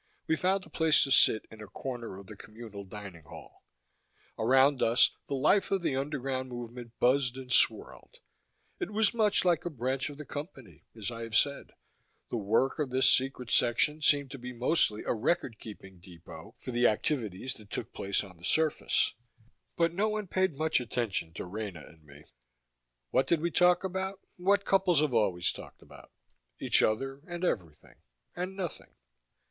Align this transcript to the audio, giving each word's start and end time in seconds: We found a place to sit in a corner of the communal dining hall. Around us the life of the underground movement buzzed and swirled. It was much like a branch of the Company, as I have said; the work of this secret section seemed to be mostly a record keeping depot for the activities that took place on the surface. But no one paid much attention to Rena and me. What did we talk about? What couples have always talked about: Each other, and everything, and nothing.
We 0.25 0.35
found 0.35 0.65
a 0.65 0.69
place 0.71 1.03
to 1.03 1.11
sit 1.11 1.45
in 1.51 1.61
a 1.61 1.67
corner 1.67 2.17
of 2.17 2.25
the 2.25 2.35
communal 2.35 2.83
dining 2.85 3.25
hall. 3.25 3.61
Around 4.35 4.81
us 4.81 5.11
the 5.27 5.35
life 5.35 5.69
of 5.69 5.83
the 5.83 5.95
underground 5.95 6.49
movement 6.49 6.93
buzzed 6.99 7.37
and 7.37 7.53
swirled. 7.53 8.15
It 8.79 8.89
was 8.89 9.13
much 9.13 9.45
like 9.45 9.63
a 9.63 9.69
branch 9.69 10.09
of 10.09 10.17
the 10.17 10.25
Company, 10.25 10.85
as 10.95 11.11
I 11.11 11.21
have 11.21 11.35
said; 11.37 11.73
the 12.31 12.37
work 12.37 12.79
of 12.79 12.89
this 12.89 13.13
secret 13.13 13.51
section 13.51 14.01
seemed 14.01 14.31
to 14.31 14.39
be 14.39 14.51
mostly 14.53 15.03
a 15.03 15.13
record 15.13 15.59
keeping 15.59 15.99
depot 15.99 16.55
for 16.57 16.71
the 16.71 16.87
activities 16.87 17.53
that 17.53 17.69
took 17.69 17.93
place 17.93 18.23
on 18.23 18.37
the 18.37 18.43
surface. 18.43 19.13
But 19.77 19.93
no 19.93 20.09
one 20.09 20.25
paid 20.25 20.57
much 20.57 20.79
attention 20.79 21.31
to 21.35 21.45
Rena 21.45 21.85
and 21.87 22.03
me. 22.03 22.23
What 23.11 23.27
did 23.27 23.39
we 23.39 23.51
talk 23.51 23.83
about? 23.83 24.19
What 24.37 24.65
couples 24.65 24.99
have 25.01 25.13
always 25.13 25.51
talked 25.51 25.83
about: 25.83 26.09
Each 26.57 26.81
other, 26.81 27.21
and 27.27 27.43
everything, 27.43 27.97
and 28.35 28.55
nothing. 28.55 28.95